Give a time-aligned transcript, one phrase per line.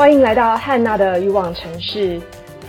[0.00, 2.18] 欢迎来到汉娜的欲望城市，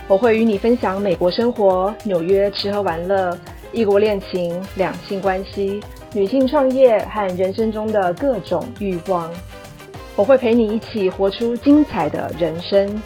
[0.06, 3.34] 我会与你分享美国生活、纽约吃喝玩乐、
[3.72, 5.82] 异国恋情、两性关系、
[6.12, 9.32] 女性创业和人生中的各种欲望。
[10.14, 13.02] 我会陪你一起活出精彩的人生。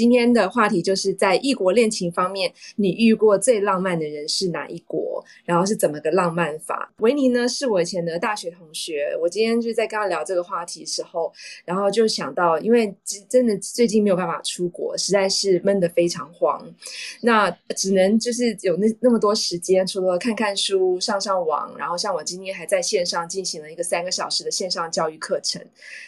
[0.00, 5.22] 今天的话题就是在异国恋情方面，你遇过最浪漫的人是哪一国？
[5.44, 6.90] 然后是怎么个浪漫法？
[7.00, 9.14] 维尼呢，是我以前的大学同学。
[9.20, 11.30] 我今天就在跟他聊这个话题时候，
[11.66, 12.94] 然后就想到，因为
[13.28, 16.66] 真的最近没有办法出国，实在是闷得非常慌。
[17.20, 25.62] 那只能就是有那那么多时间，除了看看书、上上网，然后像我今天还在线上进行了一个三个小时的线上教育课程，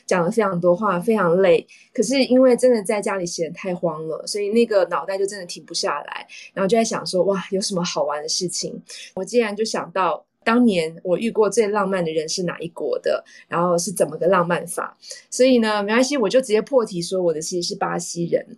[0.07, 1.67] 讲了非常多话，非常累。
[1.93, 3.82] 可是因为真的在家里闲太。
[3.83, 8.81] 慌了，所以那个脑袋就真的停不下来，然后就在想说，哇，有什么好玩的事情？
[9.17, 14.97] 我竟然就想到，当年我遇过最浪漫的人是哪一国的，然后是怎么个浪漫法？
[15.29, 18.57] 所以呢，没关系，我就直接破题说，我的其实是巴西人，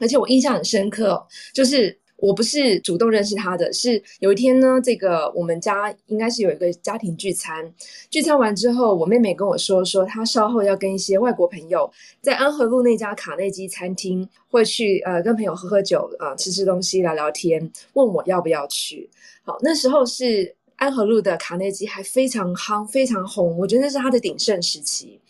[0.00, 1.96] 而且我印象很深刻，就是。
[2.18, 7.72] 我不是主动认识他的，是有一天呢，这个我们家应该是有一个家庭聚餐，
[8.10, 19.08] 聚餐完之后，我妹妹跟我说，说她稍后要跟一些外国朋友在安和路那家卡内基餐厅会去，呃，跟朋友喝喝酒，啊，吃吃东西，聊聊天，问我要不要去。
[19.44, 25.20] 好，那时候是安和路的卡内基还非常夯，非常红，我觉得那是他的鼎盛时期。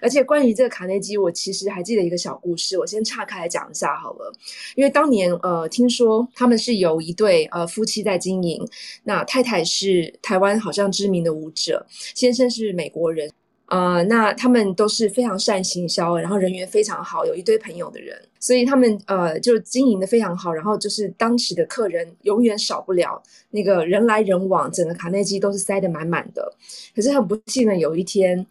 [0.00, 4.32] 而且关于这个卡内基，我其实还记得一个小故事，我先岔开来讲一下好了。
[4.76, 8.66] 因为当年呃，听说他们是有一对呃夫妻在经营，
[9.04, 11.84] 那太太是台湾好像知名的舞者，
[12.14, 13.30] 先生是美国人，
[13.68, 26.52] 呃，那他们都是非常善行销，然后人缘非常好，有一堆朋友的人，所以他们呃就经营的非常好，然后就是当时的客人永远少不了，那个人来人往，整个卡内基都是塞得满满的。
[26.94, 28.46] 可是很不幸的有一天。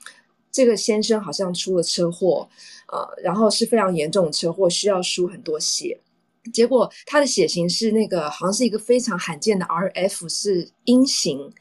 [0.49, 2.47] 这个先生好像出了车祸，
[2.91, 5.99] 呃，然后是非常严重的车祸，需要输很多血。
[6.47, 11.51] 结果他的血型是那个，好像是一个非常罕见的 RF，是阴型，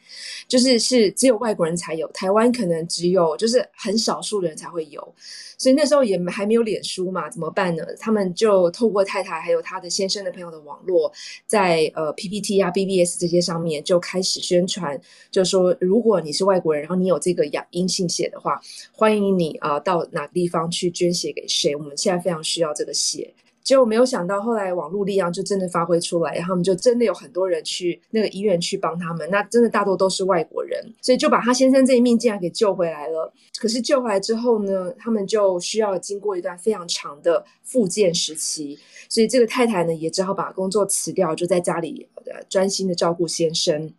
[0.48, 5.14] 就是是只有外国人才有，台湾可能只有就是很少数人才会有，
[5.58, 7.84] 所以那时候也还没有脸书嘛，怎么办呢？
[7.98, 11.12] 他们就透过太太还有他的先生的朋友的网络，
[11.46, 18.60] 在呃 PPT 啊 BBS 这些上面就开始宣传，就说如果你是外国人，然后你有这个阳阴性血的话，
[18.92, 23.34] 欢迎你啊到哪个地方去捐血给谁，我们现在非常需要这个血。
[23.66, 29.28] 结果没有想到，后来网络力量就真的发挥出来，然后他们就真的有很多人去那个医院去帮他们。
[29.28, 33.32] 那真的大多都是外国人，所以就把他先生这一命竟然给救回来了。
[33.59, 38.78] 可是救回来之后呢，他们就需要经过一段非常长的复健时期，
[39.09, 43.93] 所以这个太太呢也只好把工作辞掉，就在家里呃专心的照顾先生。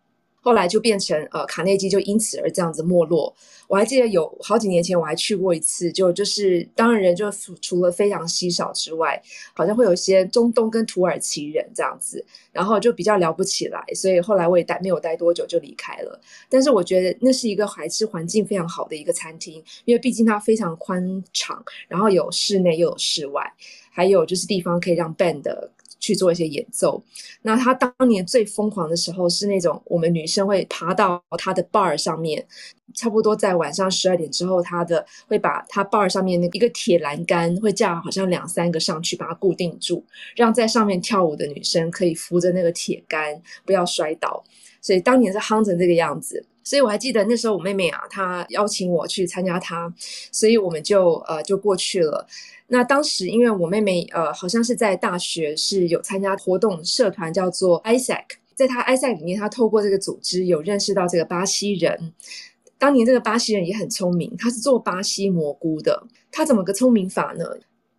[0.48, 3.30] 后来就变成呃卡内基就因此而这样子没落。
[3.66, 9.22] 我还记得有好几年前我还去过一次，就就是当然人就除了非常稀少之外，
[9.52, 16.18] 好像会有一些中东跟土耳其人这样子，然后就比较聊不起来，所以后来我也待没有待多久就离开了。
[16.48, 23.52] 但是我觉得那是一个还是环境非常好的一个餐厅，因为毕竟它非常宽敞，然后有室内又有室外，
[23.90, 25.42] 还有就是地方可以让 band。
[25.98, 27.02] 去做一些演奏。
[27.42, 32.46] 那他当年最疯狂的时候是那种，我们女生会爬到他的 bar 上面，
[32.94, 40.04] 差不多在晚上十二点之后，他的会把他 bar 上面那一个铁栏杆会架好像两三个上去，把它固定住，
[40.36, 44.42] 让在上面跳舞的女生可以扶着那个铁杆不要摔倒。
[44.80, 46.44] 所以当年是夯成这个样子。
[46.68, 49.90] 所以我还记得那时候我妹妹啊，她邀请我去参加她，
[50.30, 52.26] 所以我们就呃就过去了。
[52.66, 58.24] 那当时因为我妹妹呃好像是在大学是有参加活动社团叫做 ISAC，
[58.54, 62.12] 在她 ISAC 里面，她透过这个组织有认识到这个巴西人。
[62.76, 66.06] 当年这个巴西人也很聪明，他是做巴西蘑菇的。
[66.30, 67.46] 他怎么个聪明法呢？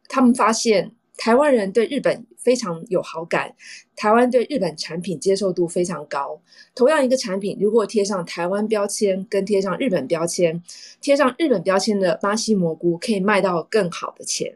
[0.08, 0.92] 他们发现。
[1.20, 3.54] 台湾人对日本非常有好感，
[3.94, 6.40] 台湾对日本产品接受度非常高。
[6.74, 10.64] 同样一个产品，如果贴上台湾标签跟贴上日本标签，
[11.02, 14.50] 贴上日本标签的巴西蘑菇可以卖到更好的钱。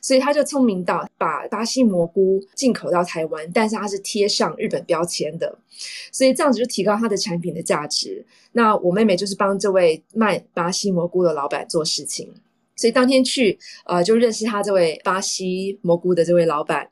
[0.00, 5.58] 所以他就聪明到把巴西蘑菇进口到台湾，但是它是贴上日本标签的，
[6.10, 8.24] 所以这样子就提高它的产品的价值。
[8.52, 12.32] 那我妹妹就是帮这位卖巴西蘑菇的老板做事情。
[12.76, 16.88] 所以当天去，呃，就认识他这位巴西蘑菇的这位老板，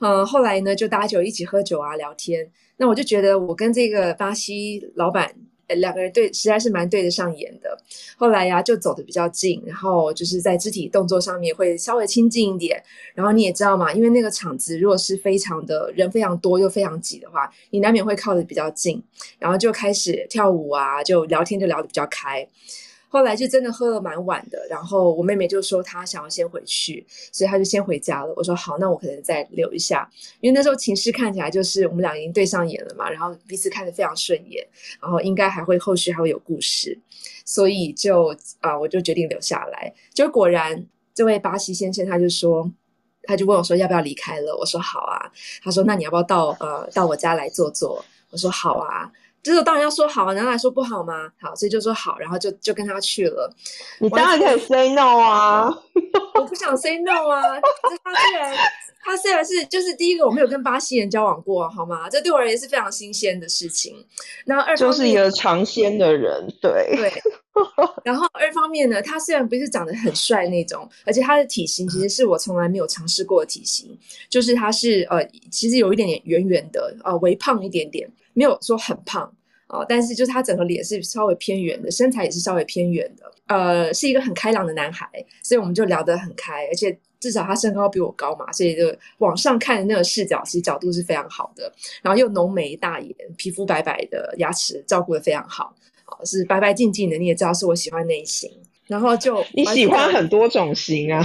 [0.00, 2.50] 呃，后来呢，就大家就一起喝酒啊，聊天。
[2.76, 5.32] 那我就觉得我跟这个巴西老板
[5.68, 7.78] 两个人对，实在是蛮对得上眼的。
[8.16, 12.82] 后来呀，就走的比较近，然后就是在肢体动作上面会稍微亲近一点。
[13.14, 19.00] 然后你也知道嘛，因为那个场子如果是非常的人非常多又非常挤的话，你难免会靠的比较近，
[19.38, 22.44] 然后就开始跳舞啊，就聊天就聊得比较开。
[23.12, 28.32] 后来就真的喝了蛮晚的，然后我妹妹就说她想要先回去，所以她就先回家了。
[28.36, 30.08] 我说好，那我可能再留一下，
[30.40, 34.64] 因为那时候情势看起来就是我们俩已经对上眼了嘛，然后彼此看得非常顺眼，
[35.02, 36.96] 然后应该还会后续还会有故事，
[37.44, 39.92] 所以就啊，我就决定留下来。
[40.14, 42.70] 就果然，这位巴西先生他就说，
[43.24, 45.30] 他就问我说要不要离开了，我说好啊。
[45.64, 48.04] 他说那你要不要到呃到我家来坐坐？
[48.30, 49.10] 我说好啊。
[49.42, 51.30] 就是当然要说好，难道还说不好吗？
[51.40, 53.52] 好，所以就说好，然后就就跟他去了。
[53.98, 55.68] 你当然可以 say no 啊！
[56.34, 57.42] 我不想 say no 啊！
[58.04, 58.56] 他虽然
[59.02, 62.08] 他虽然是就是第一个我没有跟巴西人交往过，好吗？
[62.10, 63.94] 这对我而言是非常新鲜的事情。
[64.44, 67.12] 然后二就是一个尝鲜的人，对对。
[68.04, 73.98] 然后二方面呢，他虽然不是长得很帅那种，而且他的体型其实是我从来没有尝试过的体型，
[74.28, 78.10] 就是他是呃其实有一点点圆圆的，呃微胖一点点。
[78.32, 79.30] 没有说很胖
[79.66, 85.06] 哦，但是就是他整个脸是稍微偏圆的，身材也是稍微偏圆的，呃，是一个很开朗的男孩，
[85.42, 91.70] 所以我们就聊得很开，而且至少他身高比我高嘛，所以就往上看的那个视角，其实角度是非常好的。
[92.02, 95.74] 然后又浓眉大眼，皮肤白白的，牙齿照顾的非常好，
[96.24, 98.50] 是白白净净的，你也知道是我喜欢类型。
[98.86, 101.24] 然后就你喜欢很多种型啊，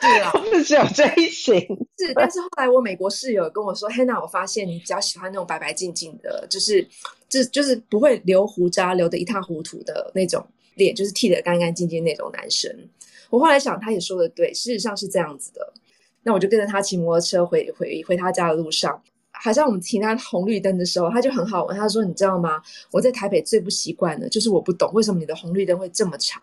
[0.00, 1.58] 对啊，不 是只有这一型。
[1.98, 6.86] 是，但是后来我美国室友跟我说，Hannah，我发现你比较喜欢那种白白净净的，就是
[7.28, 10.46] 就就是不会留胡渣留的一塌糊涂的那种
[10.76, 12.70] 脸，就是剃得干干净净那种男生。
[13.28, 15.72] 我后来想，他也说的对，事实上是这样子的。
[16.22, 19.02] 那我就跟着他骑摩托车回回回他家的路上。
[19.36, 21.76] 好像我们停在红绿灯的时候，他就很好玩。
[21.76, 22.62] 他说：“你知道吗？
[22.90, 26.40] 我在台北最不习惯的，就是我不懂为什么你的红绿灯会这么长。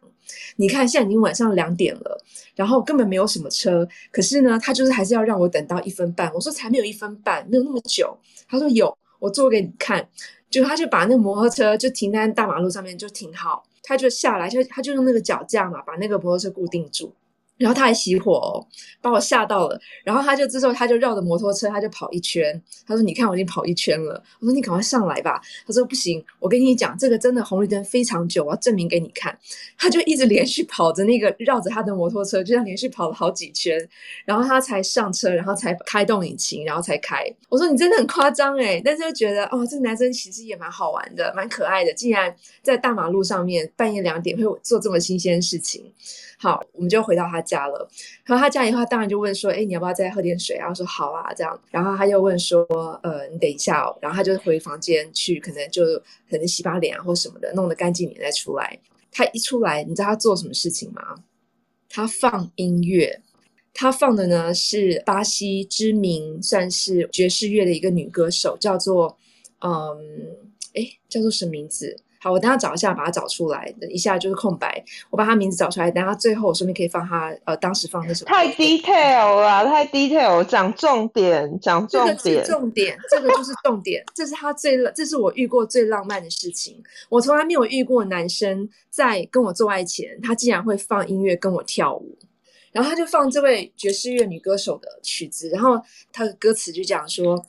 [0.57, 2.23] 你看，现在已经晚上两点了，
[2.53, 6.31] 然后根本没有什么车，可是呢，他就是还是要让我等到一分半。
[6.33, 8.15] 我说才没有一分半，没有那么久。
[8.47, 10.07] 他说有，我做给你看。
[10.49, 17.13] 就他就把那个摩托车就停在大马路上面就停好，他就下来，就他就用那个脚架嘛，把那个摩托车固定住。”
[17.61, 18.65] 然后他还熄火哦，
[19.01, 19.79] 把我吓到了。
[20.03, 22.59] 然后他就之后他就绕着摩托车，他就跑一圈。
[22.87, 29.37] 他说：“你看我已经跑一圈了。”我说：“你赶快上来吧。”他说：“不行，我跟你讲，这个真的红绿灯非常久，我要证明给你看。”
[29.77, 33.77] 他就一直连续跑着那个绕着他的摩托车，就这样连续跑了好几圈，
[34.25, 37.23] 然后他才上车，然后才开动引擎，然后才开。
[37.47, 38.81] 我说：“你真的很夸张诶。
[38.83, 41.93] 但是又觉得哦，这个男生其实也蛮好玩的，蛮可爱的。
[41.93, 45.91] 竟然在大马路上面半夜两点会做这么新鲜的事情。
[46.37, 47.87] 好，我们就回到他家了。
[48.23, 52.63] 然后他家以后，当然就问说：“哎，你要不要再喝点水？”然后说：“好啊。”这样，然后他又问说
[53.03, 55.83] ：“呃，你等一下哦。”然后他就回房间去，可能就
[56.29, 58.79] 可能洗把脸啊，或什么的，弄得干净点再出来。
[59.11, 61.01] 他一出来，你知道他做什么事情吗？
[61.89, 63.21] 他放音乐。
[63.73, 69.17] 他放的呢是巴西知名算是爵士乐的一个女歌手，叫做
[69.59, 69.71] 嗯，
[70.73, 71.95] 哎，叫做什么名字？
[72.23, 73.73] 好，我等下找一下，把它找出来。
[73.81, 75.89] 等一下就是空白，我把他名字找出来。
[75.89, 78.23] 等下最后顺便可以放他呃当时放那首。
[78.25, 82.45] 太 detail 了，太 detail，讲重点，讲重点。
[82.45, 84.03] 重点，这个就是重点。
[84.13, 86.79] 这是他最，这是我遇过最浪漫的事情。
[87.09, 92.15] 我从来没有遇过男生在跟我做爱前，他竟然会放音乐跟我跳舞。
[92.71, 95.81] 然后他就放这位爵士乐女歌手的曲子，然后
[96.13, 97.43] 他的歌词就讲说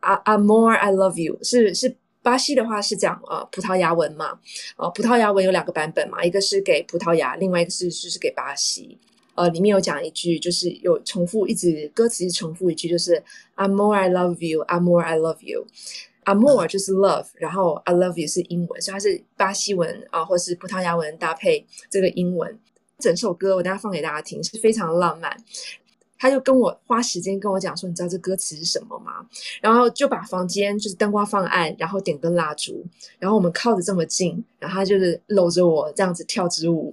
[0.00, 1.96] ：“I I'm more I love you。”是是。
[2.22, 4.38] 巴西的话是讲呃葡萄牙文嘛，
[4.76, 8.98] 呃葡萄牙文有两个版本嘛，一个是给葡萄牙，另外一个是就是给巴西。
[9.36, 13.22] 呃，里面有讲一句，就是有重复一直歌词重复一句，就是
[13.56, 18.26] I'm more I love you, I'm more I love you，Amor 就是 love，然后 I love you
[18.28, 22.58] 是英文，所以它是巴西文啊，或是葡萄牙文搭配这个英文。
[22.98, 25.34] 整首歌我等下放给大家听，是非常浪漫。
[26.20, 29.26] 他就跟我花时间跟我讲说，你知道这歌词是什么吗？
[29.62, 32.84] 然后就把房间就是灯光放暗，然后点根蜡烛，
[33.18, 36.92] 然后我们靠着这么近，然后他就是搂着我这样子跳支舞。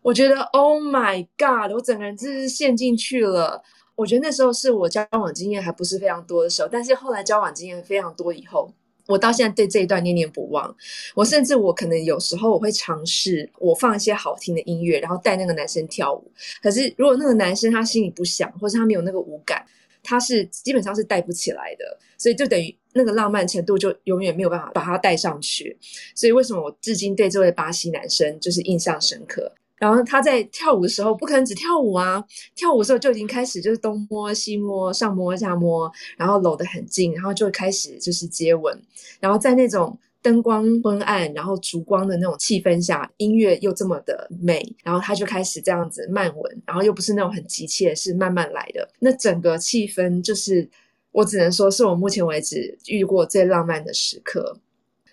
[0.00, 3.62] 我觉得 Oh my God，我整个人真是陷进去了。
[3.94, 8.72] 我觉得那时候是我交往经验还不是非常多的时候，但是后来交往经验非常多以后。
[9.06, 10.74] 我到现在对这一段念念不忘。
[11.14, 16.30] 我甚至我可能有时候我会尝试，我放一些好听的音乐，然后带那个男生跳舞。
[16.62, 19.64] 可是如果那个男生他心里不想，或者他没有那个舞感，
[20.02, 21.98] 他是基本上是带不起来的。
[22.18, 25.76] 所以就等于那个浪漫程度就永远没有办法把他带上去。
[26.14, 29.52] 所以为什么我至今对这位巴西男生就是印象深刻？
[29.82, 32.24] 然后他在跳舞的时候，不可能只跳舞啊！
[32.54, 38.80] 跳舞的时候就已经开始就是东摸西摸，上摸下摸，然后搂得很近，然后就开始就是接吻。
[39.18, 48.88] 然后在那种灯光昏暗，然后烛光的那种气氛下，音乐又这么的美，然后他就开始这样子慢吻，然后又不是那种很急切，是慢慢来的。
[49.00, 50.70] 那整个气氛就是，
[51.10, 54.56] 我只能说是我目前为止遇过最浪漫的时刻。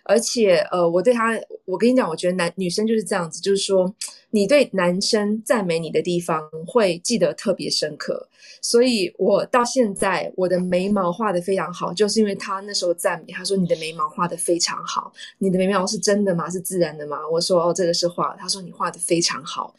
[0.09, 3.93] 而且呃，我对他，我跟你讲，我觉得男女生就是这样子，就是说
[4.31, 8.27] 你对男生赞美你的地方会记得特别深刻。
[8.61, 16.49] 所以我到现在我的眉毛画的非常好，就是因为他那时候赞美，他说你的眉毛画的非常好，你的眉毛是真的吗？
[16.49, 17.19] 是自然的吗？
[17.31, 18.35] 我说哦，这个是画。
[18.39, 19.73] 他说你画的非常好，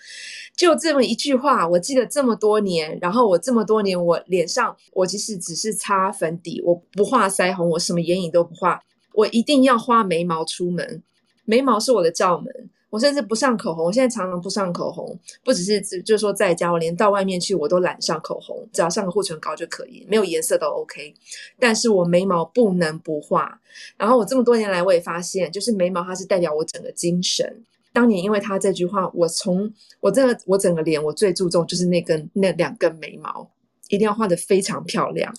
[0.57, 2.97] 就这么一句话，我记得这么多年。
[3.03, 8.81] 然后我这么多年，我脸上我即使只是擦粉底，我不画腮红，我什么眼影都不画，
[9.15, 11.03] 我一定要画眉毛出门，
[11.45, 12.71] 眉毛是我的罩门。
[12.91, 21.15] 我甚至不上口红，我现在常常不上口红，不只是就是说在家，我连到外面去我都懒上口红，只要上个护唇膏就可以，没有颜色都 OK。
[21.57, 23.61] 但是我眉毛不能不画。
[23.97, 27.63] 然后我这么多年来，我也发现，就是眉毛它是代表我整个精神。
[27.93, 33.49] 当年因为他这句话，我从我这个我整个脸，我最注重就是那根那两根眉毛，
[33.89, 35.33] 一定要画的非常漂亮。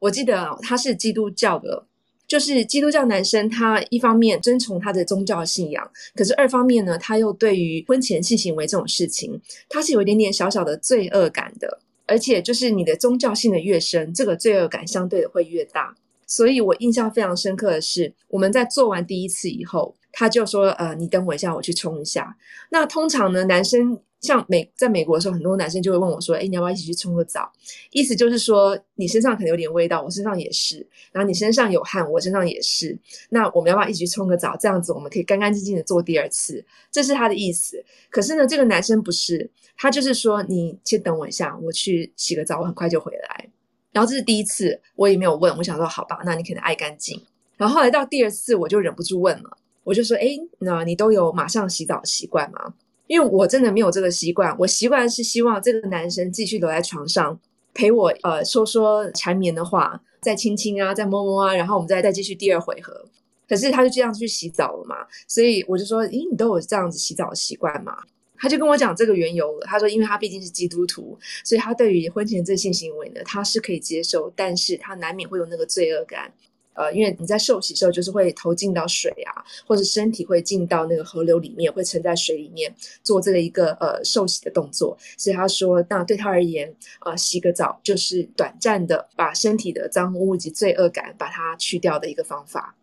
[0.00, 1.84] 我记得他是基督教的。
[2.26, 11.80] 就是基督教男生，他一方面遵从他的宗教信仰，可是二方面呢，他又对于婚前性行为这种事情，他是有一点点小小的罪恶感的。
[12.06, 15.96] 而且就是你的宗教性的越深，这个罪恶感相对的会越大。
[16.26, 22.34] 所以我印象非常深刻的是，我们在做完第一次以后，他就说：“呃，你等我一下，我去冲一下。”
[22.70, 24.00] 那通常呢，男生。
[24.20, 27.52] 像美在美国的时候，很多男生就会问我说：“哎，你要不要一起去冲个澡？”
[27.92, 30.78] 意思就是说，你身上可能有点味道，我身上也是；
[31.12, 32.98] 然后你身上有汗，我身上也是。
[33.28, 34.56] 那我们要不要一起去冲个澡？
[34.58, 36.64] 这样子我们可以干干净净的做第二次。
[36.90, 37.84] 这是他的意思。
[38.08, 43.50] 可是呢，这个男生不是，他就是说：“你先等我一下，我去洗个澡，我很快就回来。”
[43.92, 47.22] 然后这是第一次，我也没有问，我想说：“好吧，那你可能爱干净。”
[47.58, 52.74] 然后后来到第二次，我就忍不住问了，我就说：“哎，那你都有马上洗澡习惯吗？”
[53.06, 57.38] 因为我真的没有这个习惯，我习惯是希望这个男生继续留在床上
[57.74, 63.04] 陪我，呃，说说缠绵的话，再亲亲啊，再摸摸啊，然后我们再再继续第二回合。
[63.46, 64.96] 可是他就这样去洗澡了嘛，
[65.28, 67.94] 所以我就说，咦，你都有这样子洗澡的习惯吗？
[68.38, 69.66] 他就跟我讲这个缘由了。
[69.66, 76.32] 他说，因为他毕竟是基督徒，所以他对于婚前这性行为呢，他是可以接受，但是他难免会有那个罪恶感。
[76.74, 84.96] 呃，因为你在受洗时候，就是会投进到水啊，或者身体会进到那个河流里面，会沉在水里面做这个一个呃受洗的动作。
[85.16, 92.76] 所以他说，那对他而言，呃，洗个澡就是短暂的把身体的脏污以及罪恶感把它去掉的一个方法。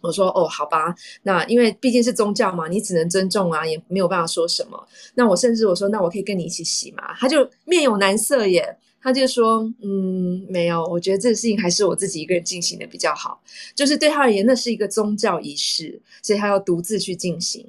[0.00, 4.86] 我说，哦，好吧，那因为毕竟是宗教嘛，你只能尊重啊，也没有办法说什么。
[5.14, 7.14] 那我甚至我说，那我可以跟你一起洗嘛？
[7.18, 8.76] 他就面有难色耶。
[9.04, 13.38] 他就说：“嗯，没有，我觉得这个事情还是我自己一个人进行的比较好。
[13.74, 17.68] 就是对他而言，那是一个宗教仪式，所以他要独自去进行。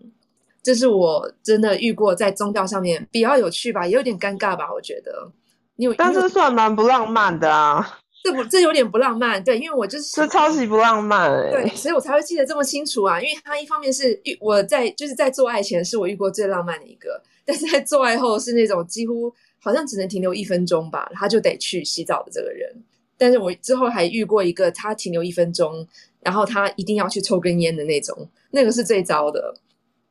[0.64, 4.74] 这是我真的遇过在宗教上面比较有趣吧，也有点尴尬吧。
[4.74, 5.30] 我觉得，
[5.76, 8.00] 你有但是算蛮不浪漫的啊。
[8.24, 9.44] 这不，这有点不浪漫。
[9.44, 11.30] 对，因为我就是这超级不浪漫。
[11.52, 13.22] 对，所以我才会记得这么清楚啊。
[13.22, 19.34] 因为他一方面是遇我在就是在做爱前是我遇过最浪漫的一个，但是在做爱后是那种几乎。”
[19.66, 22.84] 好像只能停留一分钟吧，他就得去洗澡的这个人。
[23.18, 25.88] 但是我之后还遇过一个，他停留一分钟，
[26.20, 29.56] 然后他一定要去抽根烟的那种，那个是最糟的。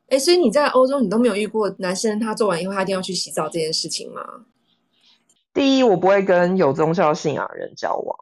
[0.09, 4.21] 哎，所以你在欧洲，你都没有遇过男生他做完以后他一定要去洗澡这件事情吗？
[5.53, 8.17] 第一，我不会跟有宗教信仰人交往，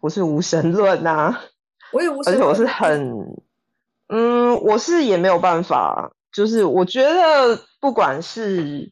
[0.00, 1.38] 我是无神论呐。
[1.92, 3.36] 我也无神，而且我是很，
[4.08, 8.90] 嗯，我是也没有办法，就是我觉得不管是。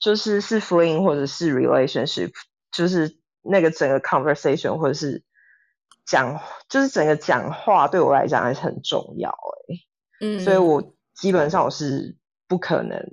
[0.00, 2.30] 就是是 fling 或者是 relationship，
[2.70, 5.24] 就是那个整个 conversation 或者是
[6.06, 9.74] 讲，就是整个讲话对我来讲还是很重要哎，
[10.20, 13.04] 嗯，所以我基本上我是不可能，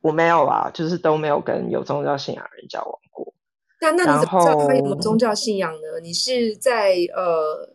[0.00, 3.34] 我没有啊，就是都没有跟有宗教信仰人交往过。
[3.80, 6.00] 那那你怎么知道他有宗教信仰呢？
[6.02, 7.74] 你是在呃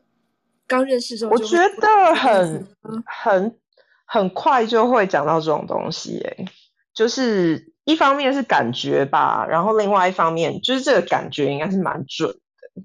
[0.68, 1.32] 刚认识时候？
[1.32, 2.66] 我觉得很
[3.06, 3.60] 很
[4.06, 6.46] 很快就会讲到这种东西哎，
[6.94, 7.71] 就是。
[7.92, 12.84] 一方面是感觉吧，然后另外一方面就是这个感觉应该是蛮准的。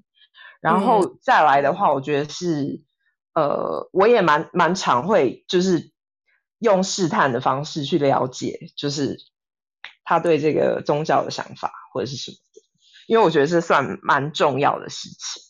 [0.59, 2.81] 然后再来的话，我觉得是，
[3.33, 5.91] 呃，我也蛮蛮常会就是
[6.59, 9.17] 用试探的方式去了解，就是
[10.03, 12.61] 他对这个宗教的想法或者是什么的，
[13.07, 15.43] 因为我觉得这算蛮重要的事情。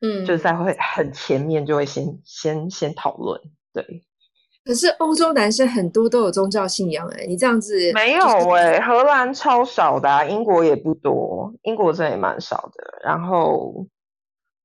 [0.00, 3.40] 嗯，就是在会很前面就会先先先讨论，
[3.72, 4.04] 对。
[4.64, 12.98] 可是欧洲男生很多都有宗教信仰哎，你这样子没有哎，荷兰超少的，英国也不多，英国真的也蛮少的。
[13.04, 13.86] 然后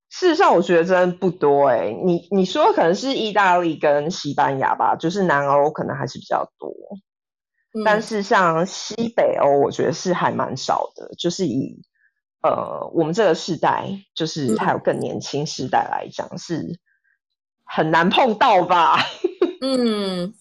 [0.10, 1.92] 事实上，我觉得真不多哎。
[2.04, 6.74] 你你说可能是意大利跟西班牙吧，就是南欧可能还是比较多，
[7.84, 11.14] 但是像西北欧，我觉得是还蛮少的。
[11.18, 11.82] 就是以
[12.42, 16.80] 呃我们这个世代，就是还有更年轻时代来讲是。
[17.72, 18.98] 很难碰到吧？
[19.62, 20.34] 嗯。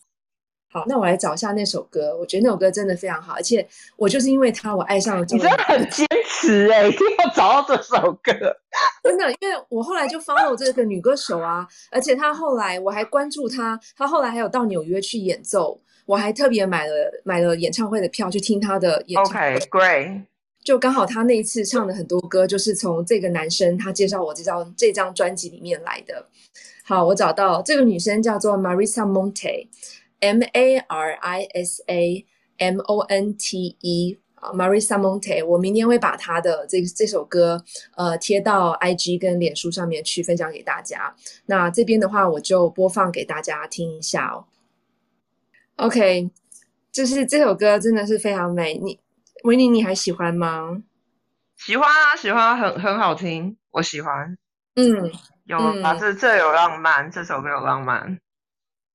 [0.70, 2.14] 好，那我来找一下那首歌。
[2.18, 5.24] 我觉得那首歌真的非常好，而且我就是因为它，我爱上了。
[5.30, 8.32] 你真的很坚持哎，一定要找到这首歌。
[9.02, 16.92] 真的，因为我后来就 follow 这个女歌手啊，而且她后来我还关注她，她后来还有到纽约去演奏，我还特别买了
[17.24, 19.54] 买了演唱会的票去听她的演唱会。
[19.54, 20.24] OK，Great。
[20.62, 26.26] 就刚好她那一次唱的很多歌，就是从这个男生他介绍我这张这张专辑里面来的。
[26.88, 29.68] 好，我找到这个女生叫做 Marisa Monte。
[30.20, 32.24] M A R I S A
[32.56, 37.62] M O N T E 啊，Marisa Monte，我明天会把她的这这首歌
[37.94, 41.14] 呃贴到 I G 跟脸书上面去分享给大家。
[41.44, 44.46] 那这边的话，我就播放给大家听一下哦。
[45.76, 46.30] OK，
[46.90, 48.78] 就是这首歌真的是非常美。
[48.78, 48.98] 你
[49.44, 50.82] 维尼，你还喜欢吗？
[51.54, 54.38] 喜欢啊，喜欢，很很好听，我喜欢。
[54.74, 55.12] 嗯，
[55.48, 58.20] 有啊，这这有浪漫，这首歌有浪漫。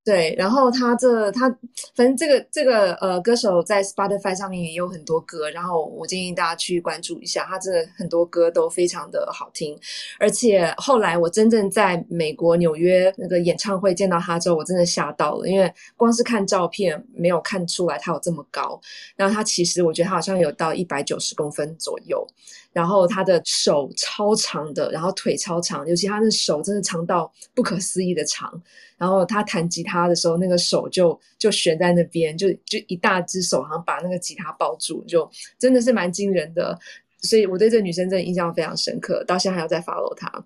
[0.05, 1.50] 对，然后他这他
[1.95, 9.79] 反正这个这个呃歌手在 Spotify 上面也有很多歌，然后我建议大家去关注一下，他这很多歌都非常的好听，
[10.19, 18.81] 而且后来我真正在美国纽约那个演唱会见到他之后，我真的吓到了，因为光是看照片没有看出来他有这么高，
[19.15, 22.27] 然后他其实我觉得他好像有到一百九十公分左右。
[22.74, 28.51] 然后他的手超长的，然后腿超长，尤其他的手真的长到不可思议的长。
[28.97, 36.77] 然后他弹吉他的时候，那个手就就悬在那边，就就一大只手好像把那个吉他抱住，就真的是蛮惊人的。
[37.21, 40.45] 所以我对这女生真的印象非常深刻，到现在还要再 follow 她。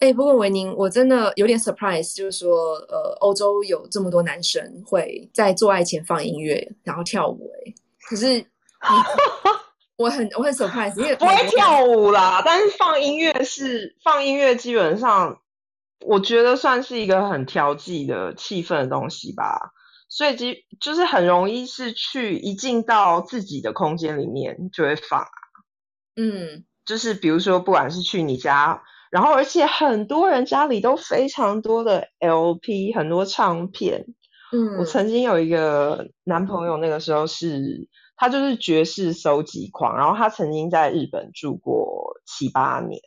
[0.00, 7.50] 哎，不过维宁，我真的有点 surprise，就是说，呃，欧洲有这么多男生会在做爱前放音乐，然后跳舞。
[7.64, 7.74] 哎，
[8.08, 8.44] 可是。
[9.96, 15.36] 我很我很 surprise，因为 不会跳舞啦，但是放音乐是放音乐，基本上
[16.00, 19.72] 我觉得算是一个很调剂的气氛的东西吧。
[20.08, 25.28] 所以即就是很容易是去一进到自己的空间里面就会放啊。
[26.16, 34.06] 嗯，就是比如说不管是去你家，然后而且很多人家里都非常多的 LP，很多唱片。
[34.52, 37.88] 嗯，我曾经有一个男朋友，那个时候是。
[38.20, 43.00] 他就是爵士收集狂，然后他曾经在日本住过七八年，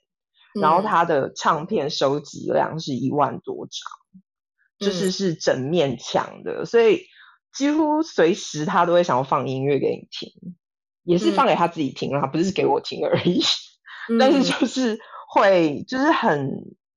[0.59, 7.05] 然后他的唱片收集量是一万多张，就是是整面墙的，所以
[7.53, 10.55] 几乎随时他都会想要放音乐给你听，
[11.03, 13.41] 也是放给他自己听啊，不是给我听而已。
[14.19, 14.99] 但是就是
[15.33, 16.49] 会，就是很，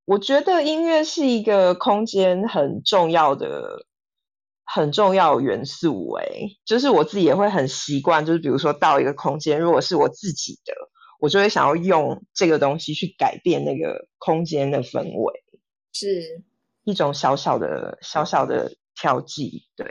[0.04, 3.86] 我觉得音乐是一个空间很重要的。
[4.66, 10.72] 很重要元素诶，就是我自己也会很习惯，就是比如说到一个空间，如果是我自己的，
[11.24, 15.42] 我就会想要用这个东西去改变那个空间的氛围，
[15.94, 16.42] 是。
[16.84, 19.62] 一种小小的小小的调剂。
[19.74, 19.86] 对，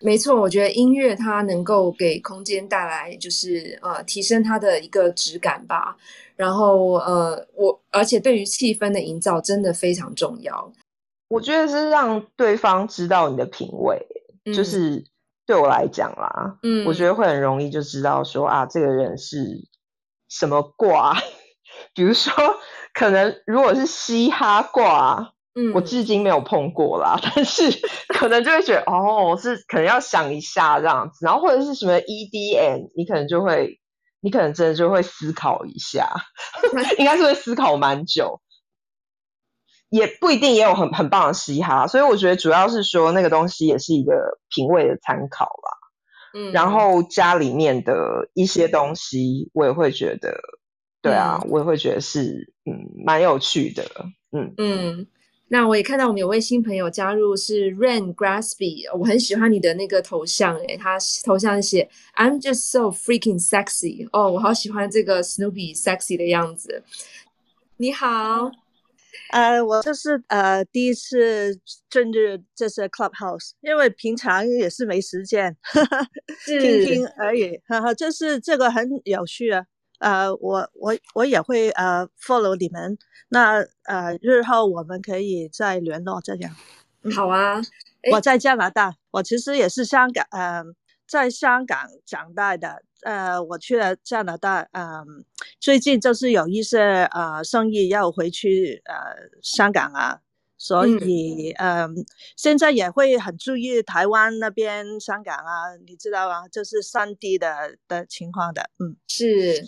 [0.00, 5.96] 没错，我觉得音乐它能够给空间带来就是呃提升它的一个质感吧，
[6.36, 10.72] 然后呃我而且对于气氛的营造真的非常重要。
[11.26, 13.98] 我觉得是让对方知道你的品味，
[14.54, 15.04] 就是
[15.44, 19.66] 对我来讲啦，嗯，我觉得会很容易就知道说啊，这个人是
[20.30, 21.14] 什么挂，
[21.94, 22.32] 比如说
[22.94, 27.64] 可能如果是嘻哈挂，嗯，我至今没有碰过啦， 但是
[28.08, 33.80] 可能就会觉得哦，是可能要想一下这样子，然后或者是什么 EDM，你可能就会，
[34.20, 36.08] 你可能真的就会思考一下，
[36.98, 38.40] 应该是会思考蛮久。
[39.88, 45.79] 也不一定也有很很棒的嘻哈，所以我觉得主要是说那个东西也是一个品味的参考吧。
[46.34, 50.40] 嗯，然后家里面的一些东西，我也会觉得，
[51.02, 53.84] 对啊，我也会觉得是嗯蛮有趣的。
[54.32, 55.06] 嗯嗯，
[55.48, 66.84] 那我也看到我们有位新朋友加入是 Rain Grassby，我很喜欢你的那个头像，诶，他头像写 I'm just so freaking sexy，哦，我好喜欢这个 Snoopy sexy 的样子。
[67.76, 68.50] 你好。
[69.32, 71.54] 呃，我这是呃第一次
[71.88, 75.56] 进入这是 clubhouse，因为平常也是没时间，
[76.46, 77.60] 听听而已。
[77.66, 79.64] 哈哈，就是这个很有趣啊。
[80.00, 82.96] 呃，我我我也会呃 follow 你们，
[83.28, 86.56] 那呃日后我们可以再联络这样。
[87.14, 87.60] 好啊，
[88.10, 90.64] 我在加拿大，我其实也是香港，呃，
[91.10, 92.82] 在香港长大的。
[93.02, 95.24] 呃，我去了加拿大，嗯，
[95.58, 98.94] 最近就是有一些呃生意要回去呃
[99.42, 100.20] 香港啊，
[100.58, 101.88] 所以嗯，
[102.36, 106.46] 现在也会很注意台湾那边、香港啊，你知道啊？
[106.48, 109.66] 就是三地的的情况的，嗯，是，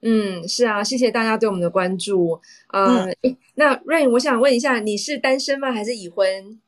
[0.00, 2.40] 嗯，是啊，谢谢大家对我们的关注。
[2.72, 3.06] 呃，
[3.54, 5.70] 那 Rain，我想问一下，你是单身吗？
[5.70, 6.60] 还是已婚？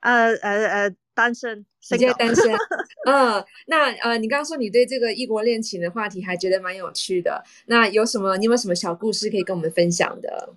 [0.00, 2.44] 呃呃呃，单身，直接单身。
[3.06, 8.36] 嗯，那呃，你刚刚说你对这个异国恋情的话题还觉得蛮有趣的，那有什么？
[8.36, 10.54] 你有没有什么小故事可以跟我们分享的？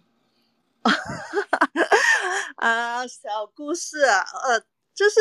[2.57, 4.59] 啊， 小故事啊，呃，
[4.93, 5.15] 就是。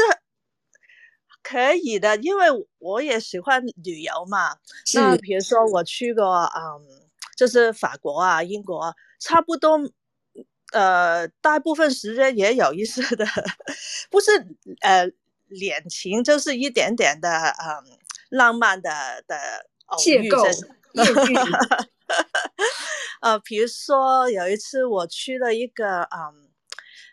[1.49, 2.47] 可以的，因为
[2.79, 4.57] 我也喜欢旅游嘛。
[4.95, 6.83] 那比如说我去过，嗯，
[7.37, 9.79] 就是法国啊、英国，差不多，
[10.73, 13.25] 呃，大部分时间也有意思的，
[14.11, 14.33] 不是
[14.81, 15.09] 呃
[15.49, 17.99] 恋情，就是一点点的，嗯，
[18.31, 18.91] 浪漫的
[19.27, 19.37] 的
[19.99, 21.37] 邂逅艳遇。
[23.21, 26.47] 呃，比如说有一次我去了一个，嗯。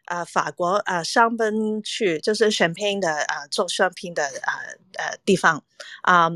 [0.06, 4.60] 啊，法国啊，香槟去就是选品的啊，做选品的啊
[4.98, 5.64] 呃地方
[6.02, 6.30] 啊，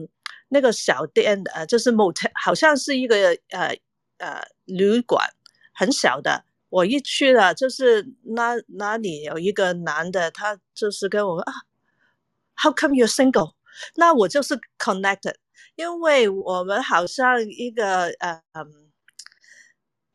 [0.47, 3.77] 那个小店呃，就是 motel，好像是一个呃
[4.19, 5.29] 呃旅馆，
[5.75, 6.45] 很小的。
[6.69, 11.53] 我一去了，就是那那里有一个男的，他就是跟我啊
[12.61, 13.53] ，How come you're single？
[13.95, 15.35] 那我就是 connected，
[15.75, 18.41] 因为我们好像一个呃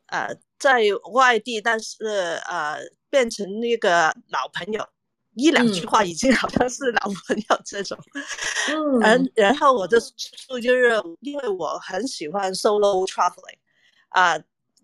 [0.06, 2.04] 呃在外地，但是
[2.48, 2.80] 呃。
[3.12, 4.88] 变成那个老朋友，
[5.34, 7.98] 一两句话已经好像是老朋友这种。
[8.70, 13.58] 嗯，然然后我的处就是因为我很喜欢 solo traveling
[14.08, 14.38] 啊，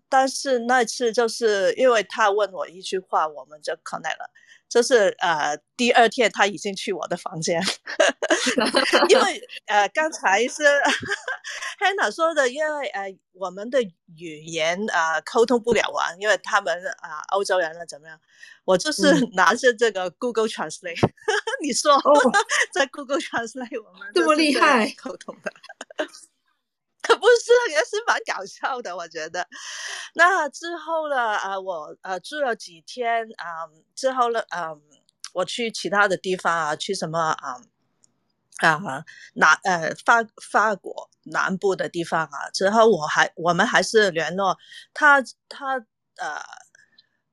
[0.09, 4.29] 但是那次就是因为他问我一句话，我们就 connect 了。
[4.67, 7.59] 就是呃，第二天他已经去我的房间，
[9.09, 10.61] 因为呃，刚才是
[11.81, 13.81] Hannah 说的，因为呃，我们的
[14.15, 18.19] 语言啊沟通不了啊，因为他们啊欧洲人了怎么样？
[18.63, 19.01] 我就是
[19.33, 21.01] 拿着这个 Google Translate，
[21.63, 21.99] 你说
[22.71, 25.51] 在 Google Translate 我们这么厉害沟通的。
[27.19, 29.47] 不是，也是蛮搞笑的，我觉得。
[30.13, 31.17] 那之后呢？
[31.17, 34.81] 啊，我呃住了几天啊，之后呢，嗯，
[35.33, 37.55] 我去其他的地方啊，去什么啊
[38.61, 42.49] 啊南呃法法国南部的地方啊。
[42.51, 44.57] 之后我还我们还是联络
[44.93, 45.75] 他，他
[46.17, 46.41] 呃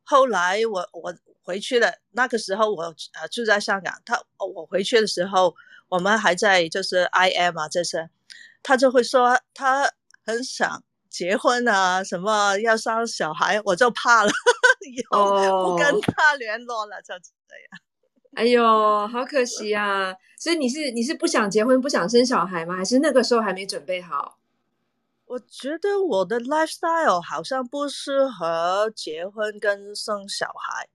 [0.04, 5.54] 后来我我回去了，那个时候我呃住在香港，他我回去的时候，
[5.88, 8.08] 我们还在就是 I M 啊这些。
[8.66, 9.88] 他就会说他
[10.24, 14.30] 很想结婚啊，什么要生小孩，我就怕了，
[14.90, 17.80] 以后不跟他联络了，就这样。
[18.34, 20.12] 哎呦，好可惜啊！
[20.36, 22.76] 所以你是你是不想结婚，不想生小孩吗？
[22.76, 24.36] 还是那个时候还没准备好？
[25.26, 30.88] 我觉得我的 lifestyle 好像不适合结婚跟生小孩。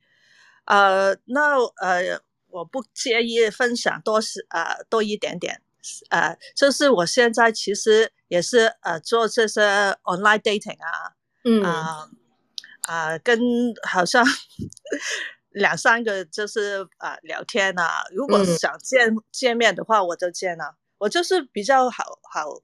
[0.65, 5.61] 呃，那呃，我不介意分享多是呃多一点点。
[6.09, 9.61] 呃，就是我现在其实也是呃做这些
[10.03, 11.13] online dating 啊，
[11.43, 12.09] 嗯啊
[12.83, 13.39] 啊，跟
[13.87, 14.23] 好像
[15.49, 20.77] 两三个就是啊聊天啊，如果想见见面的话，我就见了。
[20.99, 22.61] 我就是比较好好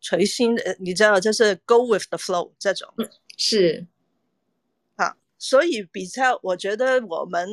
[0.00, 2.88] 随心，的，你知道，就是 go with the flow 这种
[3.36, 3.84] 是
[4.96, 7.48] 啊，所以比较我觉得我们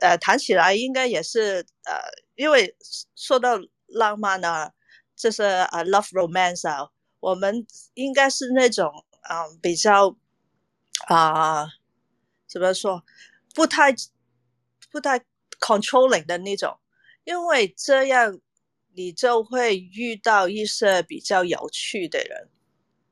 [0.00, 2.00] 呃谈起来应该也是呃，
[2.34, 2.74] 因为
[3.14, 3.60] 说到。
[3.90, 4.72] 浪漫啊，
[5.16, 8.90] 就是啊，love romance 啊，我们应该是那种
[9.22, 10.16] 啊，比较
[11.08, 11.66] 啊，
[12.46, 13.04] 怎么说，
[13.54, 13.94] 不太
[14.90, 15.20] 不太
[15.60, 16.78] controlling 的那种，
[17.24, 18.40] 因为这样
[18.94, 22.48] 你就会遇到一些比较有趣的人。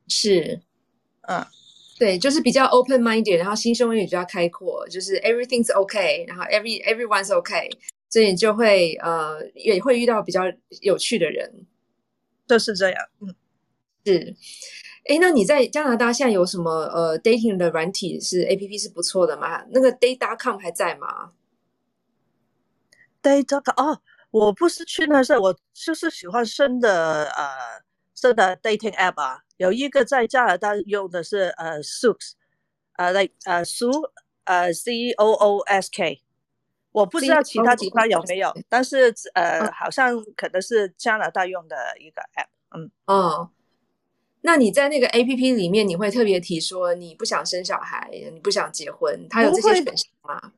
[0.09, 0.63] 是，
[1.23, 1.47] 嗯，
[1.99, 7.71] 对，就是比较 open minded，然后心胸也比较开阔，就是 everything's okay，然后 every everyone's okay。
[8.11, 10.43] 所以就会呃也会遇到比较
[10.81, 11.67] 有趣的人，
[12.47, 13.35] 就是这样，嗯，
[14.05, 14.37] 是，
[15.09, 19.65] 哎，那你在加拿大现在有什么呃 dating 的软体是 A P P 是不错的吗？
[19.71, 21.33] 那个 Date.com 还在吗
[23.23, 27.83] ？Date.com 哦，我不是去那是，我就是喜欢深的呃
[28.15, 32.33] 深的 dating app 啊，有一个在加拿大用的是呃 Sooks，
[32.97, 34.11] 呃 like 呃 Soo
[34.45, 36.23] 呃 C O O S K。
[36.99, 42.49] 我不知道其他地方有没有，但是呃，好像可能是加拿大用的一个 app。
[42.77, 43.51] 嗯哦，
[44.41, 50.53] 那你在那个 app 里面，你会特别提说你不想生小孩，你不想结婚，它有这些选项吗？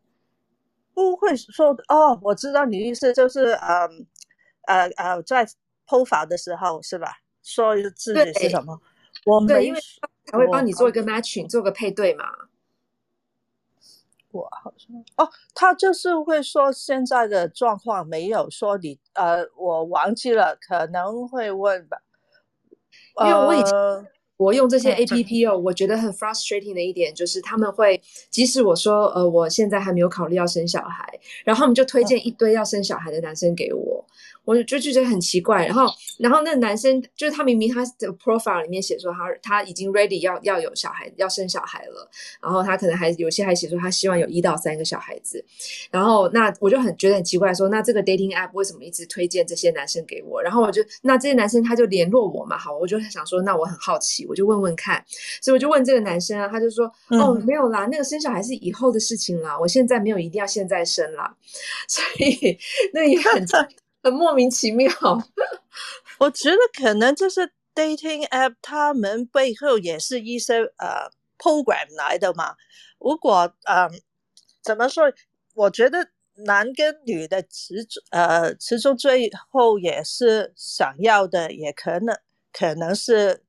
[0.94, 3.86] 不会说哦，我知道你意思就是呃
[4.66, 5.46] 呃呃，在
[5.86, 7.18] 剖法的时候是吧？
[7.42, 8.80] 说自己是什么？
[9.26, 9.80] 我对，因为
[10.26, 12.24] 他会帮你做一个 matching，做个配对嘛。
[14.32, 21.98] 我好像哦，他就是会说现在的状况没有说你呃，我忘记了，可能会问吧。
[23.24, 23.72] 因为我以前
[24.36, 34.06] 我用这些 A P P 哦，我觉得很 frustrating 的一点就是他们会，即使我说呃我现在还没有考虑要生小孩，然后他们就推荐一堆要生小孩的男生给我。
[34.44, 35.86] 我就就觉得很奇怪，然后，
[36.18, 42.10] 然后那个男生就是他明明他的 profile 里面写说他他已经 ready 要要有小孩要生小孩了，
[42.42, 45.44] 然后他可能还有些还写说他希望有一到三个小孩子，
[45.90, 50.42] 然后那我就很觉得很奇怪，说那这个 dating app 为什么一直推荐这些男生给我？
[50.42, 55.04] 然后我就那这些男生他就联络我嘛，好，我就想说那我很好奇，我就问问看，
[55.40, 61.34] 所以我就问这个男生啊，他就说哦没有啦，那个生小孩是以后的事情啦，我现在没有一定要现在生啦，
[61.86, 62.58] 所以
[62.92, 63.46] 那也很。
[64.02, 64.90] 很莫名其妙，
[66.18, 72.56] 我觉得可能就是 dating app，他们背后也是一些呃 program 来的嘛。
[72.98, 73.90] 如果呃
[74.62, 75.12] 怎么说，
[75.54, 76.08] 我觉得
[76.46, 82.16] 男跟女的始呃始终最后也是想要的，也可能
[82.52, 83.44] 可能是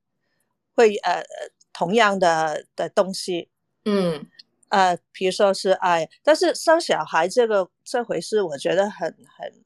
[0.74, 1.24] 会呃
[1.72, 3.48] 同样的的东西，
[3.86, 4.26] 嗯
[4.68, 9.64] 呃，比如说是爱，但是生小孩这个这回事，我觉得很很。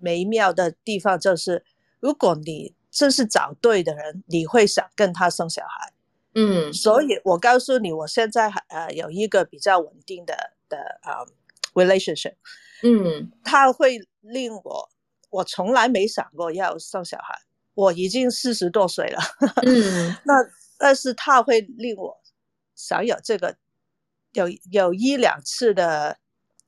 [0.00, 1.64] 美妙的地方就是，
[2.00, 5.92] 如果你真是找对的人，你会想跟他生小孩。
[6.34, 10.34] 嗯，所以我告诉你，我现在呃有一个比较稳定的
[10.68, 11.26] 的啊
[11.74, 12.34] relationship。
[12.82, 14.88] 嗯，他会令我，
[15.30, 17.38] 我从来没想过要生小孩。
[17.74, 19.20] 我已经四十多岁了。
[19.66, 20.34] 嗯， 那
[20.78, 22.20] 但是他会令我
[22.74, 23.56] 想有这个，
[24.32, 26.18] 有有一两次的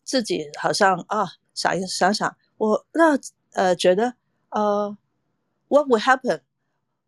[0.05, 2.37] 自己好像啊想想想。
[2.63, 3.19] 我那
[3.55, 4.15] 呃觉得
[4.51, 4.97] 呃
[5.67, 6.43] ，what will happen？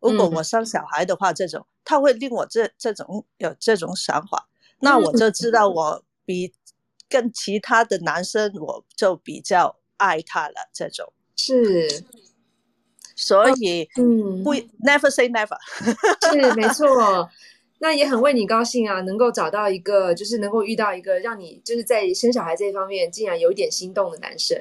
[0.01, 6.53] 如果我生小孩的话，这种他会令我这这种有这种想法，那我就知道我比
[7.07, 10.55] 跟其他的男生我就比较爱他了。
[10.73, 12.03] 这种是，
[13.15, 14.53] 所以嗯，不
[14.85, 15.57] never say never，
[16.33, 17.29] 是没错。
[17.79, 24.57] 那也很为你高兴啊，能够找到一个就是能够遇到一个让你就是在生小孩这一方面竟然有一点心动的男生。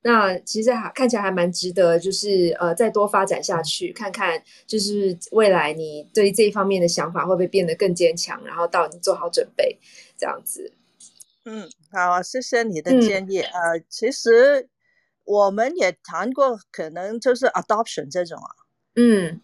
[0.00, 9.78] 那其实还看起来还蛮值得，就是呃再多发展下去，看看就是未来你对这一方面的想法会不会变得更坚强，然后到你做好准备
[10.18, 10.72] 这样子。
[11.44, 13.40] 嗯，好，谢谢你的建议。
[13.40, 14.68] 呃，其实
[15.24, 18.50] 我们也谈过，可能就是 adoption 这种啊。
[18.96, 19.40] 嗯，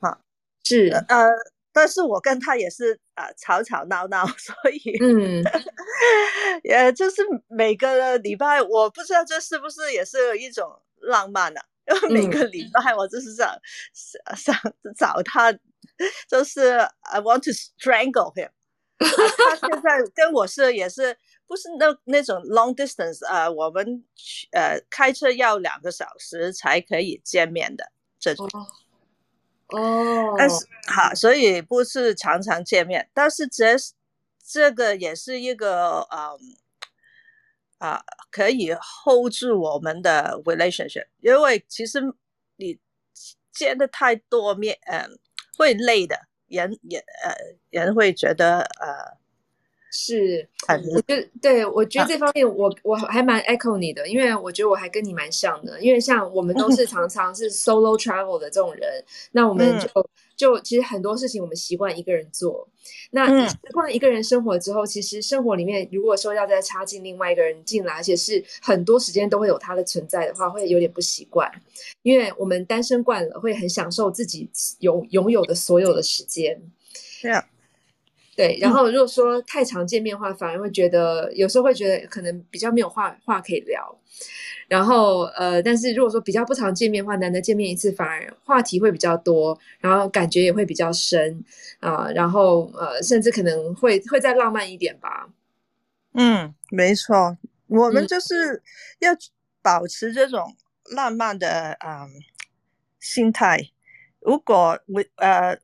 [0.00, 0.18] 好，
[0.64, 1.28] 是呃。
[1.74, 5.42] 但是我跟他也是啊，吵吵闹闹， 所以嗯，
[6.62, 11.60] 也就是每个礼拜，我不知道这是不是也是一种浪漫呢？
[11.86, 13.54] 因为每个礼拜我就是想
[14.36, 14.54] 想
[14.96, 15.52] 找他，
[16.28, 18.50] 就是 I want to strangle him。
[18.98, 23.50] 他现在跟我是也是不是那那种 long distance 啊？
[23.50, 24.04] 我们
[24.52, 28.46] 呃开车要两个小时才可以见面的这种。
[28.46, 28.64] 哦，
[29.68, 33.76] 哦但是好，所以不是常常见面，但是这
[34.46, 36.38] 这个也是一个嗯
[37.78, 42.00] 啊，可以 hold 住我们的 relationship，因为其实
[42.56, 42.78] 你
[43.52, 45.18] 见的太多面，嗯，
[45.58, 47.34] 会累的，人也呃
[47.70, 49.23] 人会觉得呃。
[49.96, 50.44] 是，
[50.92, 59.88] 我觉得对，我觉得这方面我我还蛮 echo 你的，因为我觉得我还跟你蛮像的，因为像我们都是常常是 solo travel 的这种人，那我们就
[60.36, 62.68] 就其实很多事情我们习惯一个人做，
[63.12, 71.48] 那习惯一个人生活之后，其实生活里面如果说要再插进另外一个人进来，而且是很多时间都会有他的存在的话，会有点不习惯，
[72.02, 76.60] 因为我们单身惯了，会很享受自己有拥有的所有的时间，
[77.20, 77.44] 这样。
[78.36, 83.96] 对，然后如果说太常见面的话，反而会觉得有时候会觉得可能比较没有话话可以聊。
[84.66, 91.44] 然后呃，但是如果说比较不常见面的话，难得见面一次，反而话题会比较多，然后感觉也会比较深
[91.80, 92.10] 啊。
[92.10, 95.28] 然后呃，甚至可能会会再浪漫一点吧。
[96.14, 97.36] 嗯，没错，
[97.68, 98.62] 我们就是
[99.00, 99.14] 要
[99.62, 100.56] 保持这种
[100.90, 102.08] 浪漫的啊
[102.98, 103.60] 心态。
[104.20, 105.56] 如果我呃。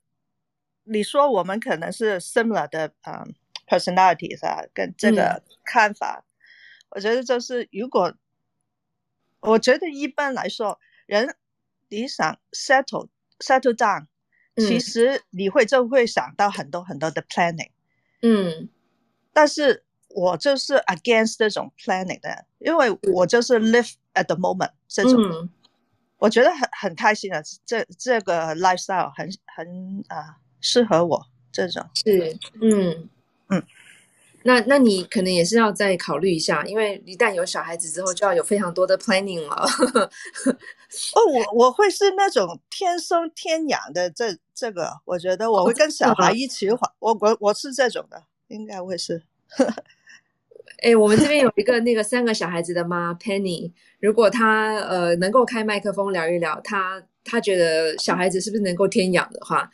[0.92, 3.24] 你说我们可能是 similar 的啊
[3.68, 6.24] personalities 啊，跟这个看法，
[6.88, 8.12] 我觉得就是如果，
[9.38, 11.37] 我觉得一般来说，人
[11.88, 14.07] 你想 settle settle down，
[14.57, 17.70] 其实你会就会想到很多很多的 planning，
[18.22, 18.68] 嗯，
[19.33, 25.48] 但是我就是 against 这种 planning 的，因为我就是 live at the moment 这种，
[26.18, 30.38] 我觉得很很开心的，这这个 lifestyle 很很啊。
[30.61, 33.09] 适合我这种是，嗯
[33.49, 33.62] 嗯，
[34.44, 39.68] 那那你可能也是要再考虑一下，因为一旦有小孩子之后，就要有非常多的 planning 了。
[41.14, 49.23] 哦，我我会是那种天生天养的，这这个我觉得我会跟小孩一起玩，我我我是这种的，应该会是。
[50.83, 59.70] 哎，我们这边有一个那个三个小孩子的妈 Penny，如果她呃能够开麦克风聊一聊，她她觉得小孩子是不是能够天养的话。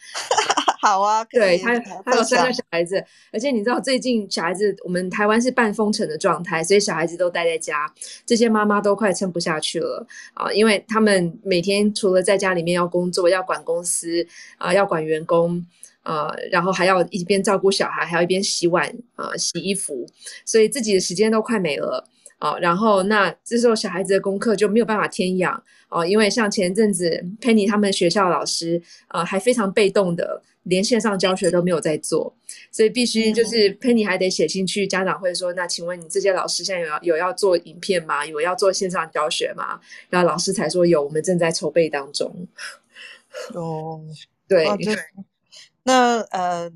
[0.87, 7.93] 好啊，对他，他有三个小孩子，而且你知道最近小孩子，我们台湾是半封城的状态，所以小孩子都待在家，
[8.25, 14.25] 这些妈妈都快撑不下去了啊，因为他们每天除了在家里面要工作，要管公司
[14.59, 15.61] 啊，要管员工
[16.03, 20.07] 啊，然后还要一边照顾小孩，还要一边洗碗啊、洗衣服，
[20.45, 22.07] 所以自己的时间都快没了
[22.39, 22.57] 啊。
[22.59, 30.41] 然后那这时候小孩子的功课就没有办法添养啊，因为像前阵子 Penny 他们学校老师啊，还非常被动的。
[30.67, 32.35] 连线上教学都没有在做，
[32.71, 38.27] 所以必须就是 Penny 还得写信去家长会说，那请问你这些老师现在有要有要做影片吗？
[38.27, 39.81] 有要做线上教学吗？
[40.11, 42.47] 然后老师才说有，我们正在筹备当中。
[43.55, 44.01] 哦，
[44.49, 44.67] 对，
[45.85, 46.69] 那呃，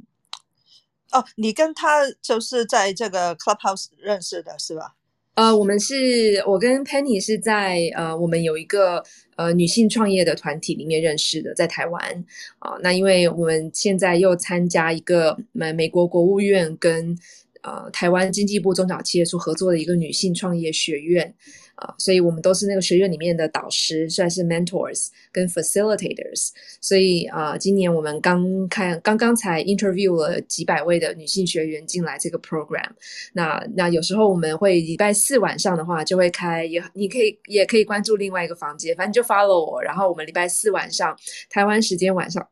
[1.11, 4.94] 哦，你跟他就是在这个 Clubhouse 认识的是吧？
[5.35, 9.03] 呃，我们是我跟 Penny 是在呃，我们有一个
[9.37, 12.25] 呃女性创业的团体里面认识的，在台湾
[12.59, 12.77] 啊。
[12.83, 17.16] 那因为我们现在又参加一个美美国国务院跟
[17.62, 21.35] 呃台湾经济部中小企业处合作的一个女性创业学院。
[21.81, 26.51] 啊，所以我们都是那个学院里面的导师，算是 mentors 跟 facilitators。
[26.81, 32.90] 所以啊，今年我们刚开，刚刚才 interview 了几百位的女性学员进来这个 program。
[33.33, 39.83] 那那有时候我们会礼拜四晚上的话就会开，也你可以也可以关注另外一个房间，反正就 follow 我。
[39.83, 41.16] 然后我们礼拜四晚上
[41.49, 42.47] 台湾时间晚上。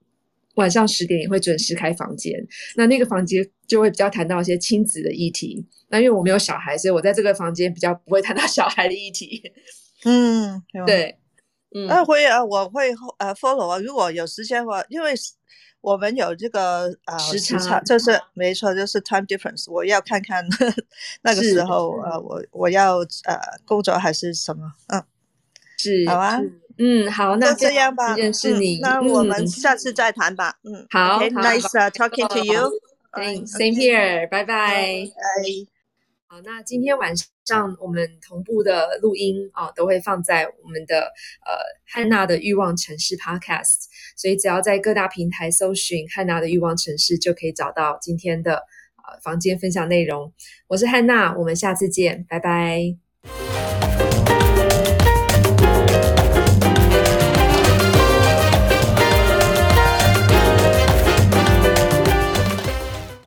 [0.58, 2.34] 晚上十点也会准时开房间，
[2.76, 5.64] 那那个房间就会比较谈到一些亲子的议题。
[5.88, 9.40] 那因为我没有小孩，所以我在这个房间比较不会谈到小孩的议题。
[10.04, 11.16] 嗯，对，
[11.74, 13.78] 嗯，那会啊，我会呃 follow 啊。
[13.78, 15.14] 如果有时间话，因为
[15.80, 19.70] 我们有这个呃时差，就是没错，就是 time difference。
[19.70, 20.44] 我要看看
[21.22, 24.72] 那个时候呃，我我要呃工作还是什么？
[24.88, 25.02] 嗯，
[25.78, 26.40] 是，好啊。
[26.78, 30.54] 嗯，好，那这样吧，认识你，那我们下次再谈吧。
[30.62, 32.70] 嗯，好，Nice talking to you.
[33.46, 34.28] Same here.
[34.28, 34.44] 拜拜。
[34.44, 35.12] 拜。
[36.28, 37.12] 好，那今天晚
[37.46, 50.30] 上我们同步的录音啊，都会放在我们的呃汉娜的欲望城市 Podcast，所以只要在各大平台搜寻汉娜的欲望城市，就可以找到今天的呃房间分享内容。
[50.68, 53.77] 我是汉娜，我们下次见，拜拜。